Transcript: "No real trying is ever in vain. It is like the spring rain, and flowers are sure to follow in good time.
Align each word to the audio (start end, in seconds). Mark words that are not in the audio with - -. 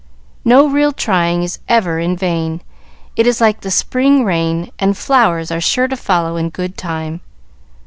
"No 0.43 0.67
real 0.67 0.93
trying 0.93 1.43
is 1.43 1.59
ever 1.69 1.99
in 1.99 2.17
vain. 2.17 2.61
It 3.15 3.27
is 3.27 3.39
like 3.39 3.61
the 3.61 3.69
spring 3.69 4.25
rain, 4.25 4.71
and 4.79 4.97
flowers 4.97 5.51
are 5.51 5.61
sure 5.61 5.87
to 5.87 5.95
follow 5.95 6.37
in 6.37 6.49
good 6.49 6.75
time. 6.75 7.21